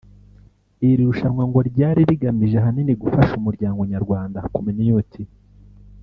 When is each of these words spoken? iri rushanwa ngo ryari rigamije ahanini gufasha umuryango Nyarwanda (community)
iri 0.87 1.03
rushanwa 1.09 1.43
ngo 1.49 1.59
ryari 1.69 2.01
rigamije 2.09 2.55
ahanini 2.59 2.93
gufasha 3.01 3.33
umuryango 3.37 3.81
Nyarwanda 3.91 4.37
(community) 4.55 5.23